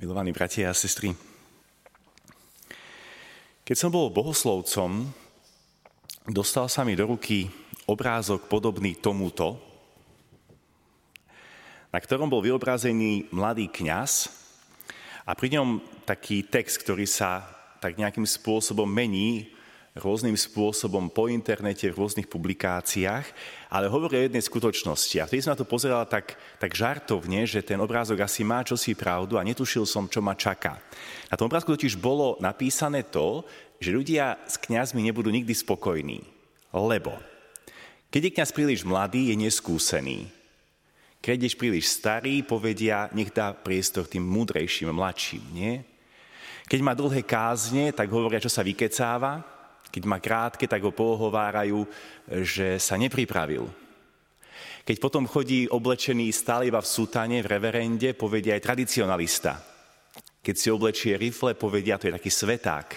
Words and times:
Milovaní 0.00 0.32
bratia 0.32 0.72
a 0.72 0.72
sestry, 0.72 1.12
keď 3.68 3.76
som 3.76 3.92
bol 3.92 4.08
bohoslovcom, 4.08 5.12
dostal 6.24 6.72
sa 6.72 6.88
mi 6.88 6.96
do 6.96 7.04
ruky 7.04 7.52
obrázok 7.84 8.48
podobný 8.48 8.96
tomuto, 8.96 9.60
na 11.92 12.00
ktorom 12.00 12.32
bol 12.32 12.40
vyobrazený 12.40 13.28
mladý 13.28 13.68
kňaz 13.68 14.32
a 15.28 15.36
pri 15.36 15.60
ňom 15.60 15.84
taký 16.08 16.48
text, 16.48 16.80
ktorý 16.80 17.04
sa 17.04 17.44
tak 17.84 18.00
nejakým 18.00 18.24
spôsobom 18.24 18.88
mení 18.88 19.52
rôznym 20.02 20.36
spôsobom 20.36 21.12
po 21.12 21.28
internete, 21.28 21.92
v 21.92 22.00
rôznych 22.00 22.26
publikáciách, 22.26 23.26
ale 23.68 23.86
hovorí 23.86 24.16
o 24.16 24.26
jednej 24.26 24.40
skutočnosti. 24.40 25.16
A 25.20 25.28
vtedy 25.28 25.44
som 25.44 25.52
na 25.52 25.60
to 25.60 25.68
pozeral 25.68 26.08
tak, 26.08 26.40
tak 26.56 26.72
žartovne, 26.72 27.44
že 27.44 27.60
ten 27.60 27.78
obrázok 27.78 28.24
asi 28.24 28.42
má 28.42 28.64
čosi 28.64 28.96
pravdu 28.96 29.36
a 29.36 29.46
netušil 29.46 29.84
som, 29.84 30.08
čo 30.08 30.24
ma 30.24 30.32
čaká. 30.34 30.80
Na 31.28 31.36
tom 31.36 31.46
obrázku 31.46 31.76
totiž 31.76 32.00
bolo 32.00 32.40
napísané 32.40 33.06
to, 33.06 33.44
že 33.78 33.94
ľudia 33.94 34.40
s 34.48 34.58
kňazmi 34.58 35.04
nebudú 35.04 35.28
nikdy 35.32 35.52
spokojní. 35.52 36.24
Lebo 36.72 37.14
keď 38.10 38.20
je 38.26 38.34
kňaz 38.34 38.50
príliš 38.50 38.82
mladý, 38.82 39.30
je 39.30 39.38
neskúsený. 39.38 40.26
Keď 41.22 41.36
je 41.46 41.50
príliš 41.54 41.94
starý, 41.94 42.42
povedia, 42.42 43.06
nech 43.14 43.30
dá 43.30 43.54
priestor 43.54 44.08
tým 44.08 44.24
múdrejším, 44.24 44.90
mladším, 44.90 45.44
nie? 45.52 45.84
Keď 46.66 46.80
má 46.86 46.94
dlhé 46.94 47.26
kázne, 47.26 47.90
tak 47.90 48.10
hovoria, 48.14 48.42
čo 48.42 48.50
sa 48.50 48.66
vykecáva, 48.66 49.42
keď 49.90 50.02
má 50.06 50.22
krátke, 50.22 50.70
tak 50.70 50.86
ho 50.86 50.94
pohovárajú, 50.94 51.82
že 52.46 52.78
sa 52.78 52.94
nepripravil. 52.94 53.66
Keď 54.86 54.96
potom 54.96 55.28
chodí 55.28 55.68
oblečený 55.68 56.32
stále 56.32 56.70
iba 56.70 56.80
v 56.80 56.88
sutane, 56.88 57.42
v 57.42 57.50
reverende, 57.50 58.14
povedia 58.16 58.56
aj 58.56 58.64
tradicionalista. 58.64 59.60
Keď 60.40 60.54
si 60.56 60.68
oblečie 60.72 61.20
rifle, 61.20 61.52
povedia, 61.52 62.00
to 62.00 62.08
je 62.08 62.16
taký 62.16 62.30
sveták. 62.32 62.88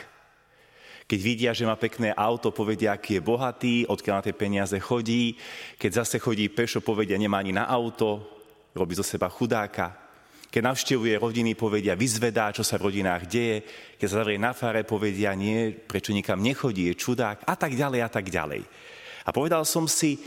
Keď 1.03 1.20
vidia, 1.20 1.52
že 1.52 1.68
má 1.68 1.76
pekné 1.76 2.16
auto, 2.16 2.56
povedia, 2.56 2.96
aký 2.96 3.20
je 3.20 3.28
bohatý, 3.28 3.75
odkiaľ 3.92 4.23
na 4.23 4.25
tie 4.25 4.36
peniaze 4.38 4.78
chodí. 4.80 5.36
Keď 5.75 5.92
zase 6.06 6.16
chodí 6.23 6.48
pešo, 6.48 6.80
povedia, 6.80 7.20
nemá 7.20 7.44
ani 7.44 7.52
na 7.52 7.68
auto, 7.68 8.23
robí 8.72 8.96
zo 8.96 9.03
seba 9.03 9.28
chudáka. 9.28 10.03
Keď 10.54 10.62
navštevuje 10.62 11.18
rodiny, 11.18 11.58
povedia, 11.58 11.98
vyzvedá, 11.98 12.54
čo 12.54 12.62
sa 12.62 12.78
v 12.78 12.94
rodinách 12.94 13.26
deje. 13.26 13.66
Keď 13.98 14.06
sa 14.06 14.22
zavrie 14.22 14.38
na 14.38 14.54
fare, 14.54 14.86
povedia, 14.86 15.34
nie, 15.34 15.73
prečo 15.73 16.14
nikam 16.14 16.46
nechodí, 16.46 16.94
je 16.94 16.94
čudák 16.94 17.42
a 17.42 17.58
tak 17.58 17.73
ďalej 17.73 18.00
a 18.06 18.09
tak 18.14 18.30
ďalej. 18.30 18.62
A 19.26 19.34
povedal 19.34 19.66
som 19.66 19.90
si, 19.90 20.22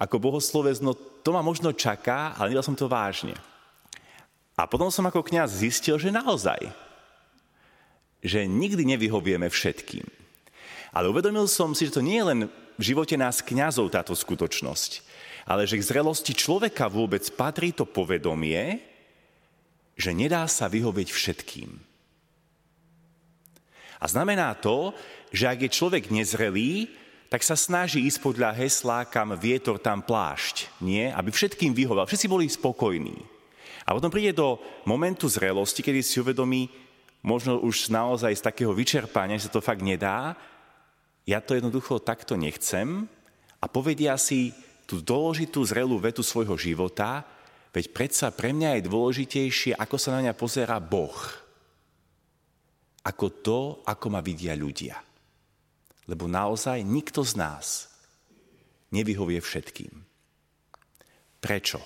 ako 0.00 0.16
bohoslovec, 0.16 0.80
no 0.80 0.96
to 0.96 1.28
ma 1.28 1.44
možno 1.44 1.76
čaká, 1.76 2.32
ale 2.40 2.56
nedal 2.56 2.64
som 2.64 2.72
to 2.72 2.88
vážne. 2.88 3.36
A 4.56 4.64
potom 4.64 4.88
som 4.88 5.04
ako 5.04 5.20
kňaz 5.20 5.60
zistil, 5.60 6.00
že 6.00 6.08
naozaj, 6.08 6.72
že 8.24 8.48
nikdy 8.48 8.96
nevyhovieme 8.96 9.44
všetkým. 9.52 10.08
Ale 10.96 11.12
uvedomil 11.12 11.44
som 11.52 11.76
si, 11.76 11.84
že 11.84 12.00
to 12.00 12.06
nie 12.06 12.16
je 12.16 12.28
len 12.32 12.40
v 12.80 12.82
živote 12.96 13.12
nás 13.20 13.44
kňazov 13.44 13.92
táto 13.92 14.16
skutočnosť, 14.16 15.04
ale 15.44 15.68
že 15.68 15.76
k 15.76 15.84
zrelosti 15.84 16.32
človeka 16.32 16.88
vôbec 16.88 17.28
patrí 17.36 17.76
to 17.76 17.84
povedomie, 17.84 18.95
že 19.96 20.12
nedá 20.12 20.44
sa 20.46 20.68
vyhovieť 20.68 21.08
všetkým. 21.08 21.70
A 23.96 24.04
znamená 24.04 24.52
to, 24.60 24.92
že 25.32 25.48
ak 25.48 25.58
je 25.66 25.70
človek 25.72 26.12
nezrelý, 26.12 26.92
tak 27.32 27.42
sa 27.42 27.58
snaží 27.58 28.04
ísť 28.06 28.22
podľa 28.22 28.54
hesla, 28.54 29.08
kam 29.08 29.34
vietor, 29.34 29.80
tam 29.80 30.04
plášť. 30.04 30.68
Nie? 30.84 31.10
Aby 31.10 31.32
všetkým 31.32 31.74
vyhoval. 31.74 32.06
Všetci 32.06 32.28
boli 32.30 32.46
spokojní. 32.46 33.16
A 33.86 33.96
potom 33.96 34.12
príde 34.12 34.36
do 34.36 34.60
momentu 34.86 35.26
zrelosti, 35.26 35.82
kedy 35.82 36.04
si 36.04 36.20
uvedomí, 36.22 36.70
možno 37.26 37.58
už 37.58 37.90
naozaj 37.90 38.34
z 38.38 38.46
takého 38.46 38.70
vyčerpania, 38.70 39.40
že 39.40 39.50
sa 39.50 39.58
to 39.58 39.64
fakt 39.64 39.82
nedá, 39.82 40.38
ja 41.26 41.42
to 41.42 41.58
jednoducho 41.58 41.98
takto 41.98 42.38
nechcem 42.38 43.10
a 43.58 43.66
povedia 43.66 44.14
si 44.14 44.54
tú 44.86 45.02
dôležitú 45.02 45.58
zrelú 45.66 45.98
vetu 45.98 46.22
svojho 46.22 46.54
života, 46.54 47.26
Veď 47.76 47.92
predsa 47.92 48.32
pre 48.32 48.56
mňa 48.56 48.80
je 48.80 48.88
dôležitejšie, 48.88 49.76
ako 49.76 50.00
sa 50.00 50.16
na 50.16 50.24
mňa 50.24 50.32
pozera 50.32 50.80
Boh, 50.80 51.12
ako 53.04 53.26
to, 53.44 53.60
ako 53.84 54.06
ma 54.08 54.24
vidia 54.24 54.56
ľudia. 54.56 54.96
Lebo 56.08 56.24
naozaj 56.24 56.80
nikto 56.80 57.20
z 57.20 57.36
nás 57.36 57.92
nevyhovie 58.96 59.44
všetkým. 59.44 59.92
Prečo? 61.36 61.84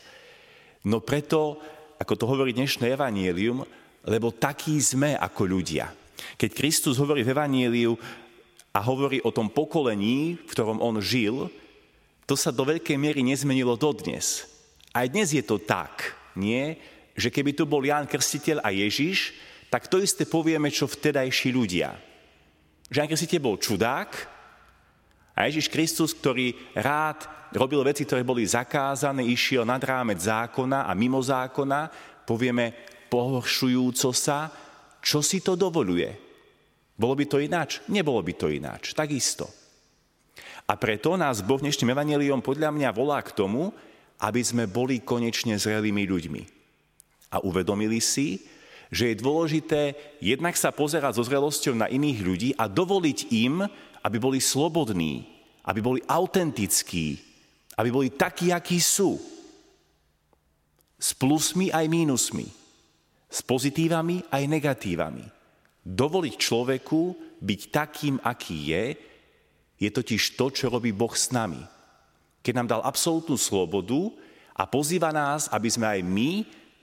No 0.86 1.02
preto, 1.02 1.58
ako 1.98 2.14
to 2.14 2.24
hovorí 2.30 2.54
dnešné 2.54 2.94
evanielium, 2.94 3.66
lebo 4.06 4.30
takí 4.30 4.78
sme 4.78 5.18
ako 5.18 5.42
ľudia. 5.42 5.90
Keď 6.38 6.50
Kristus 6.54 7.02
hovorí 7.02 7.26
v 7.26 7.34
evaníliu 7.34 7.98
a 8.70 8.78
hovorí 8.78 9.18
o 9.26 9.34
tom 9.34 9.50
pokolení, 9.50 10.38
v 10.38 10.50
ktorom 10.54 10.78
on 10.78 11.02
žil, 11.02 11.50
to 12.30 12.38
sa 12.38 12.54
do 12.54 12.62
veľkej 12.62 12.94
miery 12.94 13.26
nezmenilo 13.26 13.74
dodnes. 13.74 14.49
Aj 14.90 15.06
dnes 15.06 15.30
je 15.30 15.42
to 15.42 15.62
tak, 15.62 16.18
nie? 16.34 16.74
Že 17.14 17.28
keby 17.30 17.50
tu 17.54 17.62
bol 17.66 17.82
Ján 17.86 18.10
Krstiteľ 18.10 18.62
a 18.62 18.74
Ježiš, 18.74 19.34
tak 19.70 19.86
to 19.86 20.02
isté 20.02 20.26
povieme, 20.26 20.66
čo 20.66 20.90
vtedajší 20.90 21.54
ľudia. 21.54 21.94
Že 22.90 22.98
Ján 22.98 23.10
Krstiteľ 23.10 23.40
bol 23.42 23.56
čudák 23.56 24.10
a 25.38 25.46
Ježiš 25.46 25.70
Kristus, 25.70 26.10
ktorý 26.10 26.58
rád 26.74 27.22
robil 27.54 27.82
veci, 27.86 28.02
ktoré 28.02 28.26
boli 28.26 28.42
zakázané, 28.46 29.26
išiel 29.26 29.62
nad 29.62 29.82
rámec 29.82 30.18
zákona 30.18 30.86
a 30.86 30.92
mimo 30.94 31.22
zákona, 31.22 31.90
povieme 32.26 32.74
pohoršujúco 33.10 34.10
sa, 34.14 34.50
čo 35.02 35.22
si 35.22 35.42
to 35.42 35.58
dovoluje. 35.58 36.14
Bolo 36.94 37.14
by 37.16 37.24
to 37.26 37.38
ináč? 37.40 37.80
Nebolo 37.88 38.20
by 38.20 38.32
to 38.36 38.52
ináč. 38.52 38.92
Takisto. 38.92 39.48
A 40.70 40.78
preto 40.78 41.16
nás 41.18 41.42
Boh 41.42 41.58
dnešným 41.58 41.96
evaneliom 41.96 42.44
podľa 42.44 42.70
mňa 42.70 42.90
volá 42.94 43.18
k 43.24 43.34
tomu, 43.34 43.74
aby 44.20 44.40
sme 44.44 44.68
boli 44.68 45.00
konečne 45.00 45.56
zrelými 45.56 46.04
ľuďmi. 46.04 46.42
A 47.32 47.40
uvedomili 47.40 48.04
si, 48.04 48.44
že 48.92 49.14
je 49.14 49.22
dôležité 49.22 49.96
jednak 50.20 50.58
sa 50.58 50.74
pozerať 50.74 51.16
so 51.16 51.24
zrelosťou 51.24 51.78
na 51.78 51.88
iných 51.88 52.18
ľudí 52.20 52.50
a 52.58 52.68
dovoliť 52.68 53.18
im, 53.32 53.64
aby 54.04 54.16
boli 54.20 54.42
slobodní, 54.42 55.24
aby 55.64 55.80
boli 55.80 56.00
autentickí, 56.04 57.16
aby 57.80 57.88
boli 57.88 58.08
takí, 58.12 58.52
akí 58.52 58.76
sú. 58.82 59.16
S 61.00 61.16
plusmi 61.16 61.72
aj 61.72 61.86
mínusmi, 61.88 62.44
s 63.30 63.40
pozitívami 63.40 64.28
aj 64.28 64.42
negatívami. 64.44 65.24
Dovoliť 65.80 66.34
človeku 66.36 67.02
byť 67.40 67.60
takým, 67.72 68.20
aký 68.20 68.58
je, 68.68 68.84
je 69.80 69.88
totiž 69.88 70.36
to, 70.36 70.52
čo 70.52 70.68
robí 70.68 70.92
Boh 70.92 71.14
s 71.16 71.32
nami 71.32 71.79
keď 72.40 72.52
nám 72.56 72.68
dal 72.68 72.82
absolútnu 72.84 73.36
slobodu 73.36 74.12
a 74.56 74.64
pozýva 74.64 75.12
nás, 75.12 75.48
aby 75.52 75.68
sme 75.68 75.86
aj 75.88 76.00
my 76.04 76.30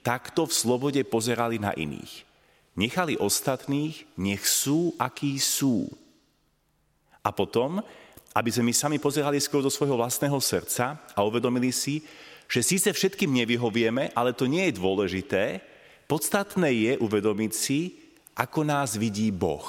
takto 0.02 0.46
v 0.46 0.56
slobode 0.56 1.00
pozerali 1.04 1.58
na 1.58 1.74
iných. 1.74 2.24
Nechali 2.78 3.18
ostatných, 3.18 4.06
nech 4.14 4.46
sú, 4.46 4.94
akí 5.02 5.34
sú. 5.42 5.90
A 7.26 7.34
potom, 7.34 7.82
aby 8.30 8.50
sme 8.54 8.70
my 8.70 8.74
sami 8.74 8.96
pozerali 9.02 9.42
skôr 9.42 9.60
do 9.60 9.70
svojho 9.70 9.98
vlastného 9.98 10.38
srdca 10.38 10.94
a 11.12 11.18
uvedomili 11.26 11.74
si, 11.74 12.06
že 12.48 12.64
síce 12.64 12.88
všetkým 12.94 13.28
nevyhovieme, 13.44 14.14
ale 14.14 14.32
to 14.32 14.46
nie 14.46 14.70
je 14.70 14.78
dôležité. 14.78 15.60
Podstatné 16.08 16.70
je 16.72 16.92
uvedomiť 17.02 17.52
si, 17.52 17.98
ako 18.38 18.62
nás 18.64 18.96
vidí 18.96 19.28
Boh. 19.34 19.66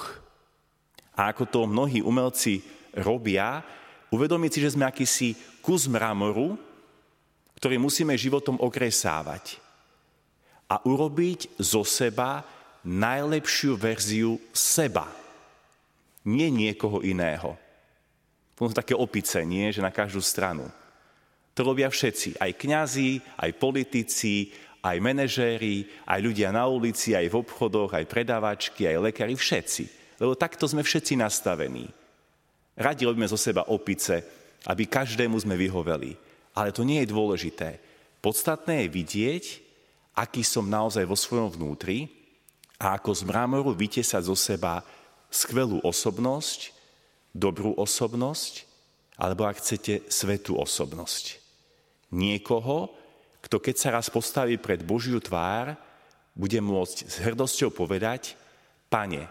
A 1.17 1.35
ako 1.35 1.44
to 1.50 1.59
mnohí 1.67 2.00
umelci 2.00 2.63
robia, 2.95 3.66
uvedomiť 4.13 4.51
si, 4.51 4.59
že 4.61 4.73
sme 4.73 4.85
akýsi 4.85 5.37
kus 5.61 5.85
mramoru, 5.85 6.57
ktorý 7.59 7.75
musíme 7.81 8.15
životom 8.15 8.56
okresávať 8.61 9.59
a 10.69 10.79
urobiť 10.85 11.59
zo 11.59 11.81
seba 11.81 12.45
najlepšiu 12.85 13.75
verziu 13.75 14.38
seba. 14.53 15.09
Nie 16.23 16.53
niekoho 16.53 17.01
iného. 17.01 17.57
To 18.56 18.69
sú 18.69 18.75
také 18.75 18.94
opice, 18.94 19.41
nie? 19.44 19.71
Že 19.71 19.88
na 19.88 19.91
každú 19.91 20.19
stranu. 20.19 20.67
To 21.55 21.62
robia 21.63 21.88
všetci. 21.91 22.39
Aj 22.39 22.51
kňazi, 22.53 23.19
aj 23.39 23.51
politici, 23.59 24.51
aj 24.79 25.00
manažéri, 25.03 25.88
aj 26.07 26.19
ľudia 26.23 26.55
na 26.55 26.67
ulici, 26.67 27.12
aj 27.15 27.27
v 27.27 27.39
obchodoch, 27.39 27.91
aj 27.91 28.07
predávačky, 28.07 28.88
aj 28.88 29.12
lekári, 29.12 29.35
všetci. 29.35 29.83
Lebo 30.19 30.35
takto 30.35 30.67
sme 30.67 30.83
všetci 30.83 31.19
nastavení. 31.19 31.91
Radi 32.79 33.03
robíme 33.03 33.27
zo 33.27 33.35
seba 33.35 33.67
opice, 33.67 34.23
aby 34.71 34.87
každému 34.87 35.35
sme 35.35 35.59
vyhoveli. 35.59 36.15
Ale 36.55 36.71
to 36.71 36.87
nie 36.87 37.03
je 37.03 37.11
dôležité. 37.11 37.69
Podstatné 38.23 38.87
je 38.87 38.95
vidieť, 38.95 39.43
aký 40.15 40.47
som 40.47 40.67
naozaj 40.67 41.03
vo 41.03 41.19
svojom 41.19 41.51
vnútri 41.51 42.07
a 42.79 42.95
ako 42.95 43.11
z 43.11 43.21
mramoru 43.27 43.75
vytesať 43.75 44.23
zo 44.23 44.35
seba 44.35 44.83
skvelú 45.27 45.83
osobnosť, 45.83 46.71
dobrú 47.35 47.75
osobnosť, 47.75 48.63
alebo 49.19 49.43
ak 49.43 49.59
chcete, 49.59 50.07
svetú 50.07 50.55
osobnosť. 50.55 51.39
Niekoho, 52.15 52.95
kto 53.43 53.59
keď 53.59 53.75
sa 53.75 53.89
raz 53.95 54.07
postaví 54.07 54.55
pred 54.55 54.83
Božiu 54.83 55.19
tvár, 55.19 55.75
bude 56.31 56.59
môcť 56.63 56.97
s 57.07 57.15
hrdosťou 57.19 57.75
povedať, 57.75 58.39
pane, 58.87 59.27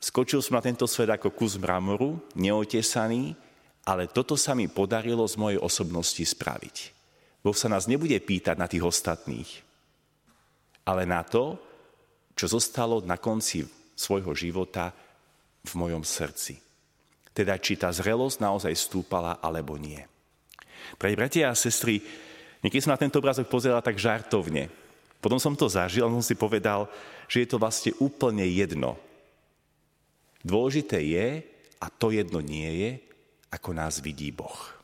skočil 0.00 0.40
som 0.40 0.56
na 0.58 0.64
tento 0.64 0.88
svet 0.88 1.12
ako 1.12 1.30
kus 1.30 1.60
mramoru, 1.60 2.18
neotesaný, 2.34 3.36
ale 3.84 4.08
toto 4.08 4.34
sa 4.34 4.56
mi 4.56 4.66
podarilo 4.66 5.24
z 5.28 5.36
mojej 5.36 5.60
osobnosti 5.60 6.20
spraviť. 6.20 6.76
Boh 7.40 7.56
sa 7.56 7.72
nás 7.72 7.88
nebude 7.88 8.16
pýtať 8.20 8.56
na 8.56 8.68
tých 8.68 8.84
ostatných, 8.84 9.48
ale 10.84 11.08
na 11.08 11.24
to, 11.24 11.56
čo 12.36 12.48
zostalo 12.48 13.00
na 13.04 13.16
konci 13.20 13.64
svojho 13.96 14.32
života 14.32 14.92
v 15.64 15.72
mojom 15.76 16.04
srdci. 16.04 16.56
Teda, 17.36 17.56
či 17.60 17.76
tá 17.76 17.92
zrelosť 17.92 18.40
naozaj 18.40 18.74
stúpala, 18.76 19.40
alebo 19.40 19.76
nie. 19.76 20.00
Pre 20.96 21.12
bratia 21.12 21.52
a 21.52 21.56
sestry, 21.56 22.00
niekedy 22.64 22.80
som 22.80 22.92
na 22.96 23.00
tento 23.00 23.20
obrázok 23.20 23.48
pozeral 23.48 23.84
tak 23.84 24.00
žartovne. 24.00 24.72
Potom 25.20 25.36
som 25.36 25.52
to 25.52 25.68
zažil 25.68 26.08
a 26.08 26.12
som 26.12 26.24
si 26.24 26.32
povedal, 26.36 26.88
že 27.28 27.44
je 27.44 27.48
to 27.48 27.60
vlastne 27.60 27.92
úplne 28.00 28.44
jedno. 28.48 28.96
Dôležité 30.40 31.04
je, 31.04 31.44
a 31.80 31.86
to 31.92 32.12
jedno 32.12 32.40
nie 32.40 32.70
je, 32.80 32.90
ako 33.52 33.76
nás 33.76 34.00
vidí 34.00 34.32
Boh. 34.32 34.80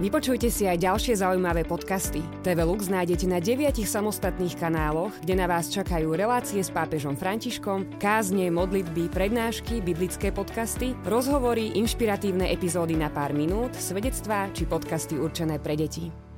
Vypočujte 0.00 0.48
si 0.48 0.64
aj 0.64 0.80
ďalšie 0.80 1.20
zaujímavé 1.20 1.68
podcasty. 1.68 2.24
TV 2.40 2.64
Lux 2.64 2.88
nájdete 2.88 3.28
na 3.28 3.44
deviatich 3.44 3.86
samostatných 3.86 4.56
kanáloch, 4.56 5.12
kde 5.20 5.36
na 5.36 5.44
vás 5.44 5.68
čakajú 5.68 6.16
relácie 6.16 6.64
s 6.64 6.72
pápežom 6.72 7.12
Františkom, 7.12 8.00
kázne, 8.00 8.48
modlitby, 8.48 9.12
prednášky, 9.12 9.84
biblické 9.84 10.32
podcasty, 10.32 10.96
rozhovory, 11.04 11.76
inšpiratívne 11.76 12.48
epizódy 12.48 12.96
na 12.96 13.12
pár 13.12 13.36
minút, 13.36 13.76
svedectvá 13.76 14.48
či 14.56 14.64
podcasty 14.64 15.20
určené 15.20 15.60
pre 15.60 15.76
deti. 15.76 16.31